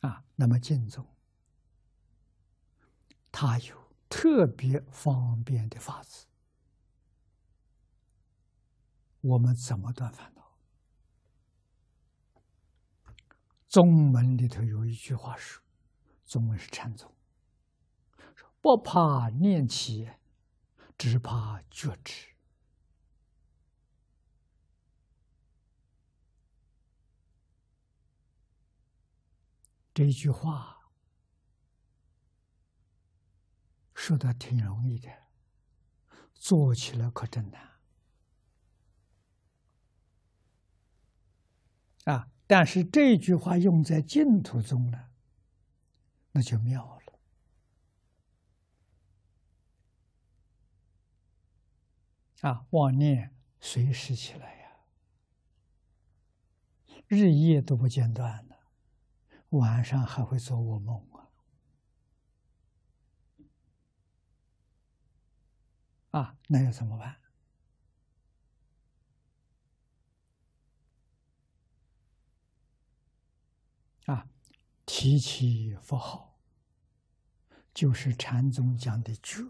[0.00, 1.06] 啊，那么净宗，
[3.32, 6.26] 它有特别方便的法子，
[9.20, 10.56] 我们怎么断烦恼？
[13.66, 15.62] 宗门里头有一句话说
[16.24, 17.12] ：“宗门是禅宗，
[18.34, 20.08] 说不怕念起，
[20.96, 22.28] 只怕觉知。”
[29.98, 30.92] 这一句话
[33.96, 35.10] 说的挺容易的，
[36.32, 37.80] 做起来可真难
[42.04, 42.30] 啊！
[42.46, 45.08] 但是这句话用在净土中呢，
[46.30, 47.18] 那就妙了
[52.48, 52.66] 啊！
[52.70, 54.76] 妄念随时起来呀，
[57.08, 58.57] 日夜都不间断的。
[59.50, 61.28] 晚上还会做噩梦啊！
[66.10, 67.16] 啊，那要怎么办？
[74.06, 74.28] 啊，
[74.86, 76.38] 提起佛号，
[77.74, 79.42] 就是禅宗讲的觉。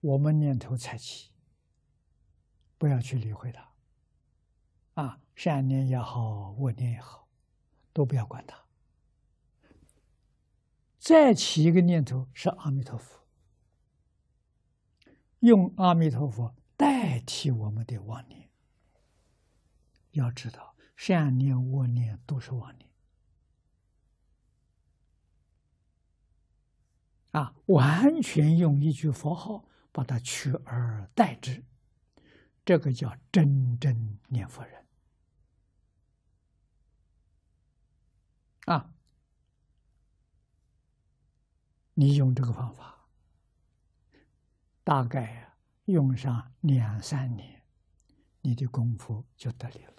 [0.00, 1.32] 我们念头才起，
[2.76, 3.72] 不要去理会它。
[4.94, 7.27] 啊，善念也好，恶念也好。
[7.92, 8.64] 都不要管它，
[10.98, 13.24] 再起一个念头是阿弥陀佛，
[15.40, 18.48] 用阿弥陀佛代替我们的妄念。
[20.12, 22.90] 要知道，善念、恶念都是妄念
[27.32, 27.54] 啊！
[27.66, 31.62] 完全用一句佛号把它取而代之，
[32.64, 34.87] 这个叫真正念佛人。
[38.68, 38.92] 啊！
[41.94, 43.08] 你用这个方法，
[44.84, 45.56] 大概
[45.86, 47.62] 用上两三年，
[48.42, 49.94] 你的功夫就得力了。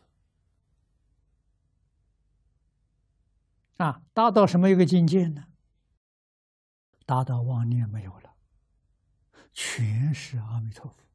[3.77, 5.47] 啊，达到什么一个境界呢？
[7.07, 8.35] 达到妄念没有了，
[9.51, 11.07] 全是阿弥陀佛。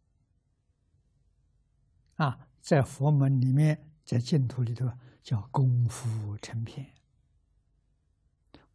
[2.17, 4.91] 啊，在佛门里面，在净土里头
[5.23, 6.93] 叫功夫成片。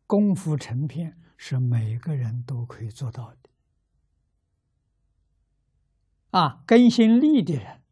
[0.10, 3.50] 功夫成片是每个人都可以做到的，
[6.32, 7.84] 啊，根心力的人，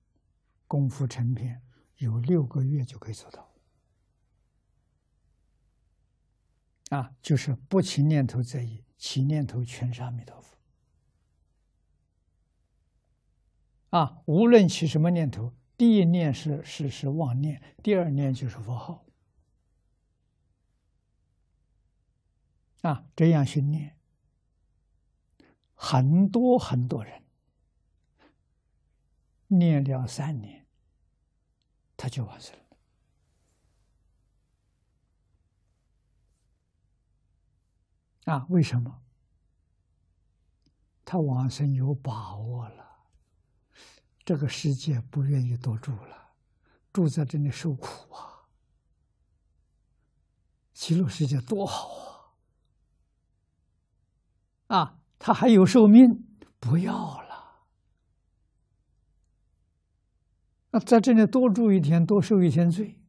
[0.66, 1.62] 功夫成片
[1.98, 3.52] 有六个月就可以做到，
[6.90, 10.58] 啊，就是不起念头在意，起念头全是阿弥陀佛，
[13.92, 19.04] 啊，无论起什么念头，第一念是是是妄念，第二念就是佛号。
[22.88, 23.98] 啊，这样训练，
[25.76, 27.22] 很多很多人
[29.48, 30.66] 念了三年，
[31.98, 32.60] 他就完事了。
[38.34, 39.04] 啊，为什么？
[41.04, 43.00] 他往生有把握了，
[44.24, 46.34] 这个世界不愿意多住了，
[46.94, 48.48] 住在这里受苦啊！
[50.74, 52.07] 极乐世界多好啊！
[54.68, 56.26] 啊，他还有寿命，
[56.60, 57.28] 不要了。
[60.72, 63.00] 那在这里多住一天，多受一天罪，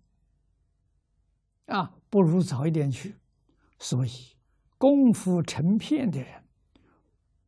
[1.66, 3.16] 啊，不如早一点去。
[3.80, 4.10] 所以，
[4.78, 6.44] 功夫成片的人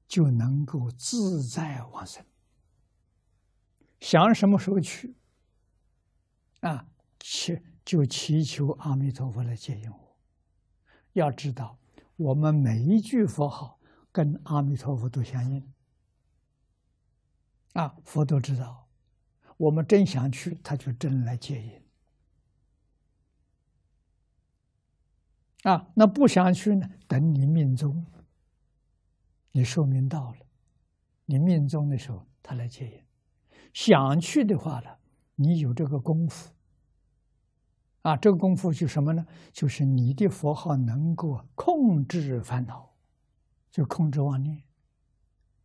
[0.09, 2.25] 就能够自在往生。
[4.01, 5.15] 想什么时候去，
[6.61, 6.89] 啊，
[7.21, 10.17] 祈就祈求阿弥陀佛来接引我。
[11.13, 11.79] 要知道，
[12.17, 13.80] 我们每一句佛号。
[14.13, 15.73] 跟阿弥陀佛都相应
[17.75, 17.97] 啊！
[18.05, 18.89] 佛都知道，
[19.57, 21.81] 我们真想去，他就真来接引
[25.63, 25.89] 啊！
[25.95, 26.91] 那不想去呢？
[27.07, 28.05] 等你命中，
[29.53, 30.39] 你寿命到了，
[31.27, 33.05] 你命中的时候，他来接引。
[33.73, 34.91] 想去的话呢，
[35.37, 36.53] 你有这个功夫
[38.03, 38.17] 啊！
[38.17, 39.25] 这个功夫就什么呢？
[39.53, 42.90] 就是你的佛号能够控制烦恼。
[43.71, 44.63] 就控制妄念，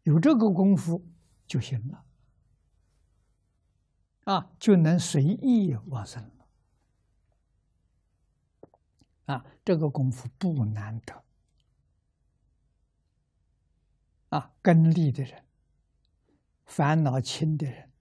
[0.04, 1.04] 有这个功夫
[1.48, 2.06] 就行了，
[4.26, 6.46] 啊，就能随意往生了，
[9.34, 11.24] 啊，这个功夫不难得，
[14.30, 15.46] 啊，根利的人，
[16.66, 17.92] 烦恼轻的人，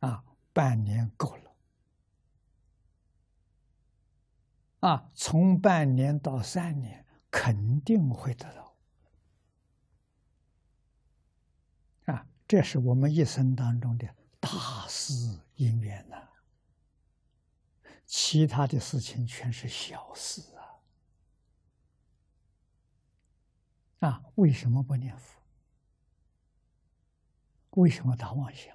[0.00, 1.56] 啊，半年够了，
[4.80, 7.05] 啊，从半年到三年，
[7.38, 8.74] 肯定会得到。
[12.06, 14.08] 啊，这是我们一生当中的
[14.40, 16.16] 大事因缘呐。
[18.06, 20.40] 其他的事情全是小事
[24.00, 24.08] 啊！
[24.08, 25.38] 啊，为什么不念佛？
[27.72, 28.74] 为什么打妄想？